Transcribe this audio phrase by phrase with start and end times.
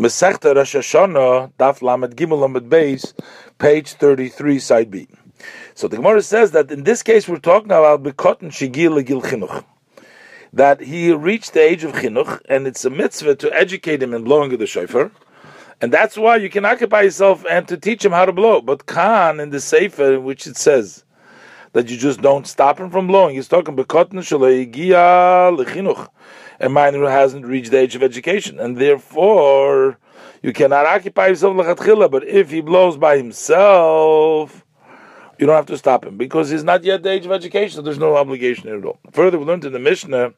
[0.00, 3.12] Masechta Rosh Hashanah, Daf Lamed Gimel Lamed Beis,
[3.58, 5.06] page 33, side B.
[5.74, 9.62] So the Gemara says that in this case we're talking about Bekotten Shigil Gil Chinuch.
[10.54, 14.24] That he reached the age of Chinuch, and it's a mitzvah to educate him in
[14.24, 15.10] blowing the shofar.
[15.82, 18.62] And that's why you can occupy yourself and to teach him how to blow.
[18.62, 21.04] But Khan in the Sefer, in which it says
[21.72, 26.08] that you just don't stop him from blowing, he's talking Bekotten Shalegia Lechinuch
[26.60, 29.98] a minor who hasn't reached the age of education, and therefore
[30.42, 32.10] you cannot occupy yourself lechatchila.
[32.10, 34.64] But if he blows by himself,
[35.38, 37.76] you don't have to stop him because he's not yet the age of education.
[37.76, 38.98] So there's no obligation at all.
[39.12, 40.34] Further, we learned in the Mishnah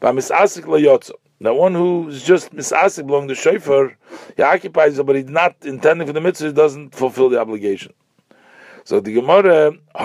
[0.00, 1.12] by misasik layotzo.
[1.40, 3.96] Now, one who's just misasik blowing the shofar,
[4.36, 7.92] he occupies it, but he's not intending for the mitzvah, he doesn't fulfill the obligation.
[8.88, 9.96] So the Gemara, it's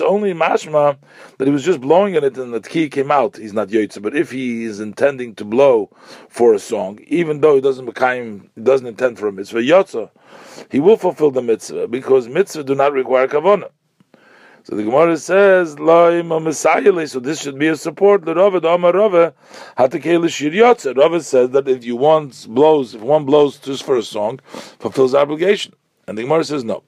[0.00, 0.96] only mashma
[1.38, 3.36] that he was just blowing in it and the key came out.
[3.36, 4.02] He's not yotze.
[4.02, 5.88] But if he is intending to blow
[6.28, 10.10] for a song, even though he doesn't become, he doesn't intend for a mitzvah yotze,
[10.68, 13.70] he will fulfill the mitzvah because mitzvah do not require kavanah.
[14.64, 18.26] So the Gemara says, so this should be a support.
[18.26, 19.32] Rava,
[21.22, 24.40] says that if you want blows, if one blows just for a song,
[24.80, 25.74] fulfills obligation.
[26.06, 26.82] And the Gemara says no.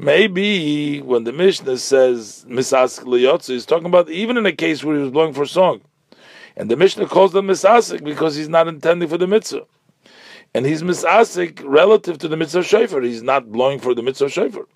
[0.00, 4.94] Maybe when the Mishnah says misasik liyotzu, he's talking about even in a case where
[4.96, 5.80] he was blowing for song.
[6.56, 9.64] And the Mishnah calls them misasik because he's not intending for the mitzvah.
[10.54, 13.02] And he's misasik relative to the mitzvah shofar.
[13.02, 14.66] He's not blowing for the mitzvah shofar.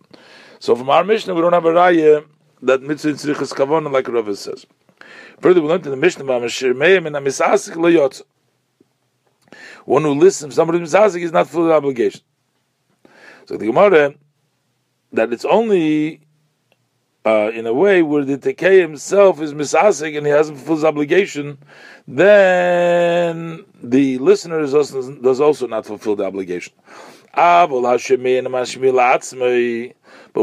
[0.60, 2.24] So from our Mishnah, we don't have a raya
[2.62, 4.64] that mitzvah tzrichas kavona like Rav says.
[5.40, 8.22] Further, we learned in the Mishnah, "Mashir meim in a misasik liyotzu."
[9.84, 12.20] One who listens, somebody who's mizazik is not fully obligation.
[13.46, 14.14] So the Gemara
[15.12, 16.20] that it's only
[17.24, 20.84] uh, in a way where the Tekei himself is misasik and he hasn't fulfilled his
[20.84, 21.58] obligation,
[22.08, 26.72] then the listener is also, does also not fulfill the obligation.
[27.34, 27.68] But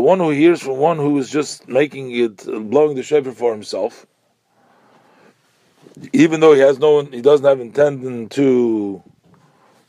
[0.01, 4.05] one who hears from one who is just making it, blowing the shofar for himself,
[6.13, 9.03] even though he has no, he doesn't have intent to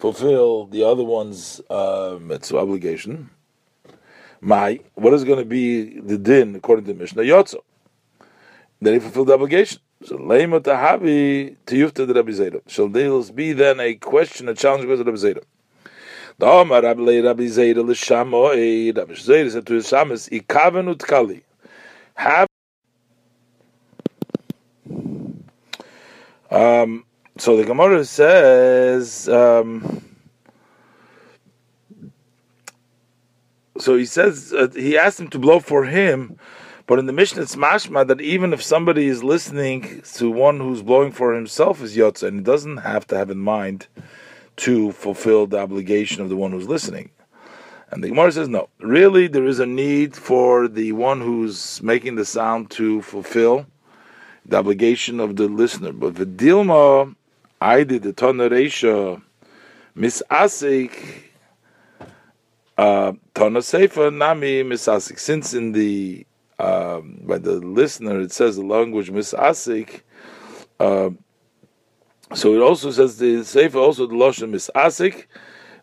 [0.00, 3.28] fulfill the other one's uh, mitzvah obligation,
[4.40, 7.60] my what is going to be the din according to Mishnah Yotzo?
[8.80, 9.80] Then he fulfilled the obligation.
[10.02, 12.62] So leima tahavi tiyufta the Rabbi Zera.
[12.66, 15.42] Shall there be then a question, a challenge with Rabbi Zera?
[16.38, 18.96] The Omar Rabbi Rabbi Zera l'shamoi.
[18.96, 21.42] Rabbi Zera said to his shamas, "Ikaven utkali."
[22.14, 22.48] Have
[26.50, 27.04] um,
[27.40, 30.04] so the Gemara says, um,
[33.78, 36.38] so he says uh, he asked him to blow for him,
[36.86, 40.82] but in the Mishnah it's mashma that even if somebody is listening to one who's
[40.82, 43.86] blowing for himself is yotza, and he doesn't have to have in mind
[44.56, 47.10] to fulfill the obligation of the one who's listening.
[47.90, 48.68] And the Gemara says no.
[48.80, 53.66] Really, there is a need for the one who's making the sound to fulfill
[54.44, 55.92] the obligation of the listener.
[55.92, 57.16] But the dilma
[57.60, 59.20] I did the Tonaresha
[59.94, 61.24] misasik
[62.78, 65.18] uh, Tona Sefer Nami misasik.
[65.18, 66.26] Since in the
[66.58, 70.00] um, by the listener it says the language misasik,
[70.78, 71.10] uh,
[72.34, 75.26] so it also says the Sefer also the Lashon misasik.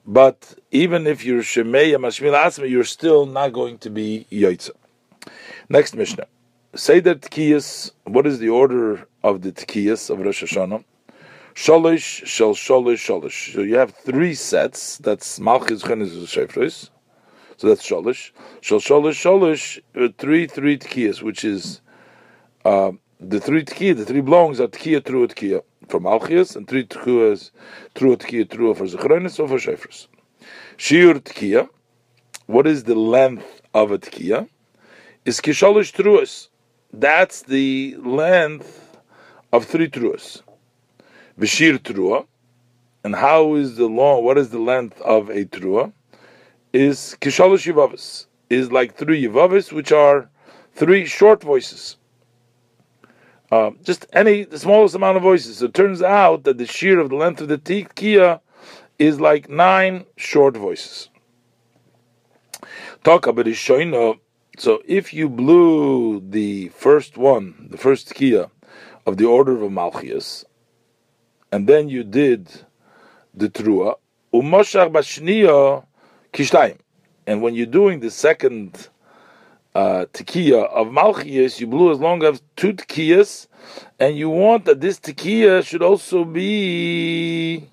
[0.03, 4.71] But even if you're Shemeya Mashmil Asma, you're still not going to be Yaitza.
[5.69, 6.25] Next Mishnah.
[6.73, 10.83] Say that Tkiyas, what is the order of the Tkiyas of Rosh Hashanah?
[11.57, 13.56] Sholish shel sholish sholish.
[13.56, 15.00] So you have three sets.
[15.00, 16.91] That's Malchus Chenis Shefres.
[17.57, 18.29] So that's sholish.
[18.62, 20.13] Shel sholish sholish.
[20.19, 21.81] Three three tkiyas, which is
[22.63, 26.68] uh, the three tkiyah, the three blowings are tkiyah through a tkiyah for Malchus, and
[26.68, 27.50] three tkiyahs
[27.95, 30.06] through a tkiyah through for Zechronis or for Shefres.
[30.78, 31.68] Shiur tkiyah.
[32.45, 34.47] What is the length of a tkiyah?
[35.25, 36.50] Is kisholish truas.
[36.94, 39.00] That's the length
[39.51, 40.44] of three truas.
[41.39, 42.25] Vishir Trua.
[43.04, 45.94] And how is the long, what is the length of a Trua?
[46.74, 48.25] Is Kishalosh Yivavis.
[48.50, 50.30] Is like three Yivavis, which are
[50.74, 51.98] three short voices.
[53.51, 55.57] Uh, just any, the smallest amount of voices.
[55.57, 58.42] So it turns out that the shear of the length of the Tikia
[59.00, 61.10] is like nine short voices.
[63.04, 64.19] Talk about Ishoino.
[64.57, 68.50] So if you blew the first one, the first Kia
[69.06, 70.44] of the order of Malchias,
[71.51, 72.49] and then you did
[73.33, 73.95] the trua,
[74.33, 75.85] umoshach bashniya
[76.33, 76.77] kishtayim.
[77.25, 78.89] And when you're doing the second
[79.75, 83.47] uh, of Malchias, you blew as long as two tekiyas,
[83.99, 87.69] and you want that this tekiah should also be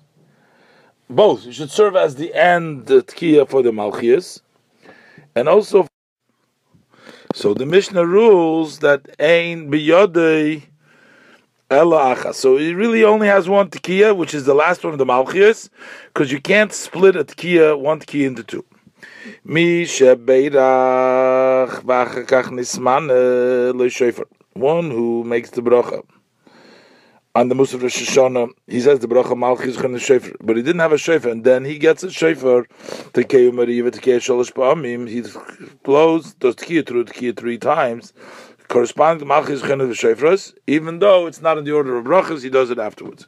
[1.09, 1.47] both.
[1.47, 4.41] It should serve as the end tekiah for the Malchias,
[5.35, 5.87] and also.
[7.33, 10.63] So the Mishnah rules that ein biyodei
[12.33, 15.69] So it really only has one tekiah, which is the last one of the Malchias,
[16.13, 18.63] because you can't split a tekiah, one tekiah into two.
[19.43, 22.51] Mi shebeirach v'achakach
[23.09, 23.89] uh, lo.
[24.53, 26.03] One who makes the bracha
[27.35, 30.79] on the Musaf Rosh Hashanah, he says the bracha malchis chen shofar, but he didn't
[30.79, 32.65] have a shofar, and then he gets a keyu
[33.51, 35.09] mariva to keyu shalosh ba'amim.
[35.09, 35.21] He
[35.83, 38.13] blows the tekiya through tekiya three times,
[38.67, 42.49] corresponding to malchis chen shofars, even though it's not in the order of brachas, he
[42.49, 43.27] does it afterwards.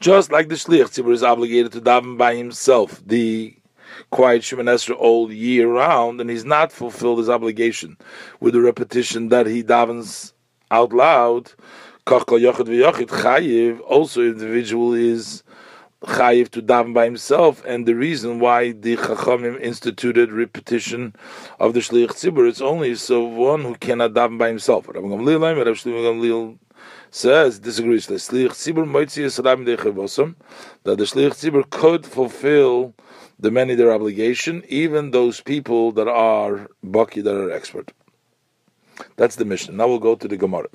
[0.00, 3.56] Just like the shlich tzibur is obligated to daven by himself, the
[4.10, 7.96] quiet Shemoneh all year round, and he's not fulfilled his obligation
[8.40, 10.32] with the repetition that he davens
[10.70, 11.52] out loud.
[12.06, 12.36] Also,
[14.20, 15.42] individual is
[16.04, 21.14] chayiv to daven by himself, and the reason why the chachamim instituted repetition
[21.58, 24.88] of the shliach tzibur, it's only so one who cannot daven by himself.
[24.88, 26.58] Rabbi Gamliel
[27.10, 28.06] says disagrees.
[28.06, 28.86] The shliach tzibur
[30.84, 32.94] that the shliach tzibur could fulfill
[33.38, 37.92] the many their obligation, even those people that are baki that are expert.
[39.16, 39.76] That's the mission.
[39.76, 40.68] Now we'll go to the Gemara.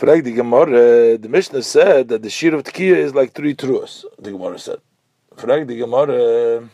[0.00, 4.04] The Gemara, uh, the Mishnah said that the shir of Tekiah is like three truas.
[4.18, 4.78] The Gemara said.
[5.36, 6.68] Frag the Gemara.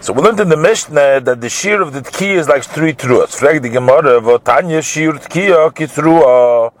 [0.00, 2.94] So we learned in the Mishnah that the shir of the Tekiah is like three
[2.94, 3.38] truas.
[3.38, 6.72] Frag the Gemara, Votanya shir Tekiah kitrua.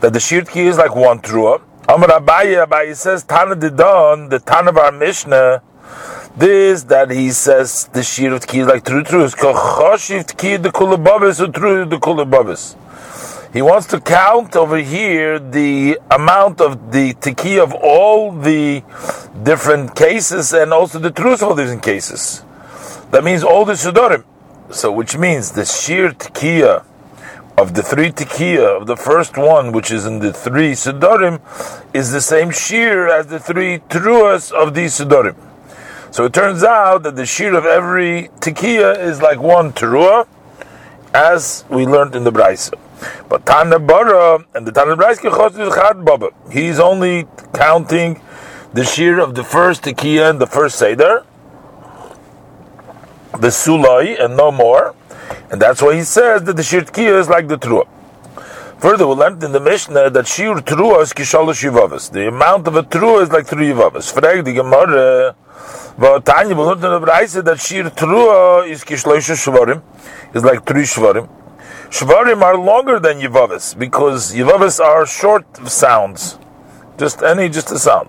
[0.00, 1.62] That the shir Tekiah is like one trua.
[1.88, 5.62] Amar Abaye, Abaye says, Tana Didon, the Tana of our Mishnah,
[6.36, 9.24] this that he says the shir of Tkiyah is like true true.
[9.24, 12.76] It's called Choshiv Tkiyah the Kulababis or true the Kulababis.
[13.52, 18.84] He wants to count over here the amount of the Tkiyah of all the
[19.42, 22.44] different cases and also the truth of different cases.
[23.10, 24.24] That means all the Sudorim.
[24.70, 26.84] So, which means the sheer Tkiyah
[27.60, 31.40] of the three tikkiya of the first one, which is in the three sudorim,
[31.92, 35.36] is the same shear as the three truas of these sudorim.
[36.10, 40.26] So it turns out that the shear of every tikkiya is like one terua,
[41.12, 42.78] as we learned in the Braisa.
[43.28, 48.20] But Tana Bara and the Tana Braisa he's only counting
[48.72, 51.24] the shear of the first tikkiya and the first seder,
[53.32, 54.94] the sulai, and no more.
[55.50, 57.86] And that's why he says that the shir tkiyah is like the trua.
[58.78, 62.10] Further, we learned in the Mishnah that shir trua is kishalosh yivavas.
[62.12, 64.12] The amount of a trua is like three yivavas.
[64.12, 65.34] Frag the Gemara,
[66.22, 69.82] Tanya, we learned in the Braise that shir trua is kishlosh shvarim,
[70.34, 71.28] is like three shvarim.
[71.90, 76.38] Shvarim are longer than yivavas because yivavas are short sounds,
[76.96, 78.08] just any, just a sound.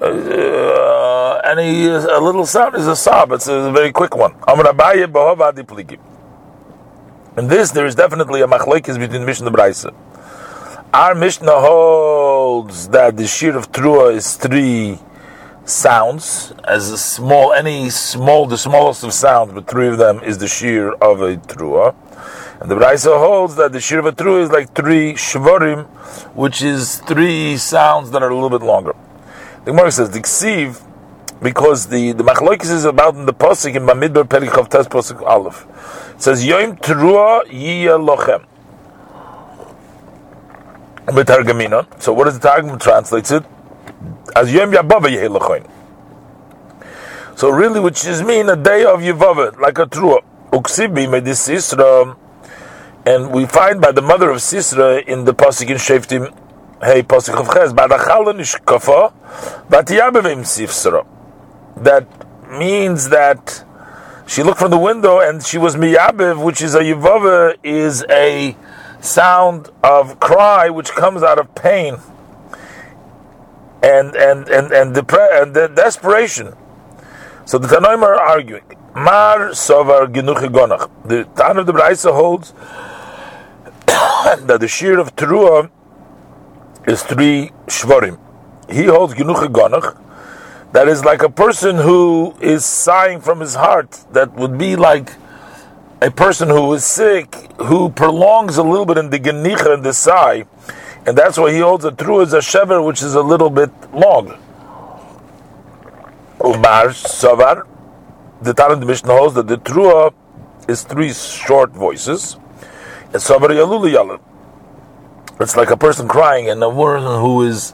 [0.00, 3.30] Uh, any a little sound is a sob.
[3.30, 4.34] It's a very quick one.
[7.36, 9.94] In this, there is definitely a machlekes between Mishnah and.
[10.92, 14.98] Our Mishnah holds that the shir of Trua is three
[15.64, 20.38] sounds, as a small, any small, the smallest of sounds, but three of them is
[20.38, 21.94] the shir of a Trua.
[22.64, 25.84] And the Braisa holds that the shir of a Trua is like three shvarim,
[26.34, 28.94] which is three sounds that are a little bit longer.
[29.66, 30.82] The Gemara says, the ksiv,
[31.42, 35.66] because the, the machlokes is about in the Pasuk in Bamidbar Perikov Tes Pasuk Aleph.
[36.14, 38.46] It says Yom Terua Yiyah Lochem.
[41.04, 42.02] B'Targamina.
[42.02, 43.44] So what does the Targum translates it?
[44.34, 45.70] As Yom Yabava Yeh Lochoin.
[47.36, 50.24] So really, which is mean a day of Yavava, like a Trua.
[50.50, 52.16] Uksibi Medis Sisra.
[53.06, 56.32] And we find by the mother of Sisra in the Pasuk in Sheftim,
[56.82, 57.72] hey, Pasuk of Ches.
[61.76, 62.08] That
[62.50, 63.64] means that
[64.26, 68.56] she looked from the window and she was miyabiv, which is a yivava, is a
[69.00, 71.98] sound of cry which comes out of pain
[73.84, 76.54] and and and and, and the desperation.
[77.44, 78.64] So the Tanoim are arguing.
[78.94, 80.90] Mar sovar genuchi gonach.
[81.04, 82.54] The Tan of the Braisa holds
[84.24, 85.70] that the shear of Teruah
[86.86, 88.18] is three shvarim.
[88.70, 90.00] He holds genuchi gonach
[90.72, 95.12] that is like a person who is sighing from his heart, that would be like
[96.02, 99.92] a person who is sick, who prolongs a little bit in the genicha and the
[99.92, 100.44] sigh,
[101.06, 103.70] and that's why he holds a true as a shever, which is a little bit
[103.92, 104.36] long.
[106.44, 107.66] Umar Savar,
[108.42, 110.12] the Talmud Mishnah holds that the Trua
[110.66, 112.36] is three short voices.
[112.36, 113.02] And Savar Yalulu Yalul.
[115.40, 117.72] It's like a person crying and a woman who is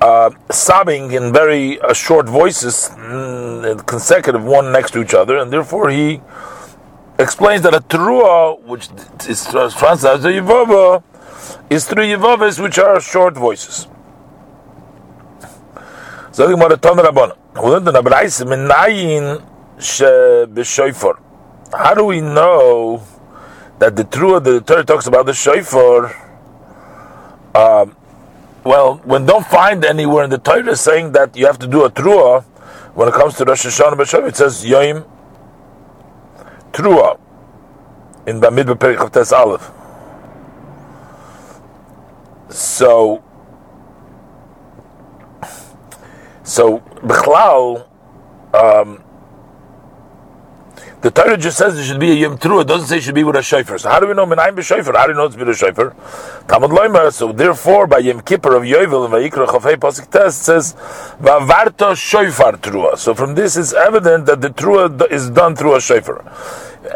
[0.00, 5.50] uh, sobbing in very uh, short voices, mm, consecutive, one next to each other, and
[5.50, 6.20] therefore he
[7.18, 8.88] explains that a Trua, which
[9.26, 11.02] is translated as a Yivava,
[11.70, 13.88] is three Yivavas which are short voices.
[16.32, 16.46] So.
[21.72, 23.02] How do we know
[23.78, 26.14] that the true the Torah talks about the shofar?
[27.54, 27.96] Um,
[28.64, 31.90] well, when don't find anywhere in the Torah saying that you have to do a
[31.90, 32.42] trua
[32.94, 35.06] when it comes to Rosh Hashanah B'Shav, it says Yoim
[36.72, 37.18] Trua
[38.26, 39.70] in the Midbar Perich of Tes Aleph.
[42.50, 43.22] So
[46.48, 47.86] So, Bichlal,
[48.54, 49.04] um,
[51.00, 52.62] the Torah just says it should be a Yom Teruah.
[52.62, 53.78] It doesn't say it should be with a shofar.
[53.78, 54.96] So how do we know Menayim b'shofar?
[54.96, 55.94] How do we know it's with a shofar?
[56.48, 57.12] Talmud Loimer.
[57.12, 60.74] So therefore, by Yom Kippur of Yovel and Vayikra Chafei Pasuk Test says
[61.20, 62.98] Vavarto shofar Teruah.
[62.98, 66.24] So from this is evident that the Teruah is done through a shofar.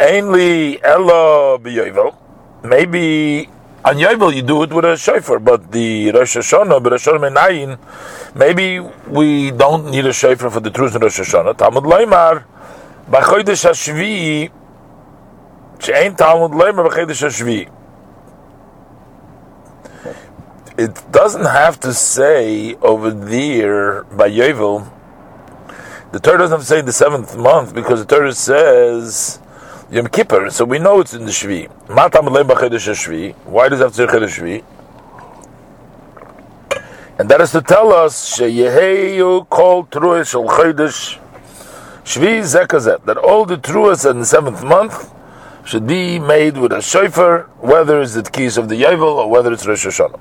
[0.00, 2.16] Ainly Elo b'Yovel.
[2.64, 3.48] Maybe
[3.84, 7.78] on Yovel you do it with a shofar, but the Rosh Hashanah, Rosh Hashanah
[8.34, 11.56] maybe we don't need a shofar for the truth in Rosh Hashanah.
[11.56, 12.44] Talmud Leimar,
[13.10, 14.50] b'chodesh Hashvi,
[15.82, 17.70] she'ein Talmud Leimar b'chodesh Hashvi.
[20.78, 24.90] It doesn't have to say over there by Yovel.
[26.12, 29.38] The Torah doesn't have to say the seventh month because the Torah says
[29.90, 31.70] Yom Kippur, so we know it's in the Shvi.
[31.86, 33.34] Matamul Bachhadesh Shvi.
[33.44, 34.64] Why does it have to say Chedesh Shvi?
[37.18, 41.18] And that is to tell us Sheyeheyu Kol Truas Shel Chedesh
[42.04, 45.12] Shvi Zekazet that all the truas in the seventh month
[45.64, 49.52] should be made with a shofar, whether it's the keys of the Yovel or whether
[49.52, 50.20] it's Rosh Hashanah.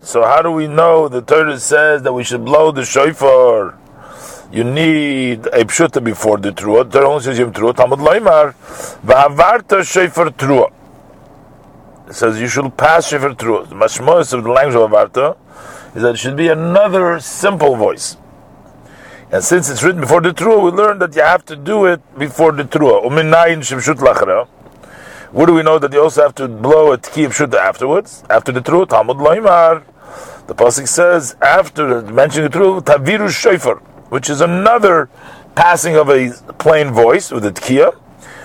[0.00, 3.78] So how do we know the Torah says that we should blow the shofar?
[4.52, 6.90] you need a pshuta before the trua.
[6.90, 7.74] The only says yom trua.
[7.74, 8.54] Talmud loymar
[9.04, 10.72] v'havarta shefer trua.
[12.08, 13.68] It says you should pass shofar trua.
[13.68, 15.36] The mashmos of the language of havarta
[15.96, 18.16] is that it should be another simple voice.
[19.32, 22.00] And since it's written before the trua, we learn that you have to do it
[22.18, 23.02] before the trua.
[23.04, 24.46] Uminayin shemshut lachra.
[25.32, 28.22] What do we know that you also have to blow a tki pshuta afterwards?
[28.30, 29.82] After the trua, Talmud loymar.
[30.46, 35.08] The pasuk says after mentioning the trua, taviru shefer which is another
[35.54, 37.98] passing of a plain voice with a tkiya.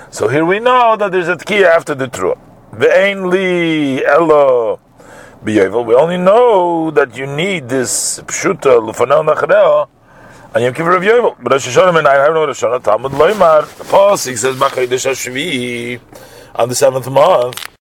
[0.09, 2.39] So here we know that there's a tkiya after the trua.
[2.71, 4.79] Ve'enli elo
[5.43, 5.85] biyovel.
[5.85, 9.87] We only know that you need this pshuta lufanel nachreo
[10.53, 11.35] and Yom Kippur of Yovel.
[11.41, 12.83] But Rosh Hashanah and I have no Rosh Hashanah.
[12.83, 13.65] Talmud loymar.
[13.77, 15.99] The pasuk says B'chaydesh Hashvi
[16.55, 17.71] on the seventh month.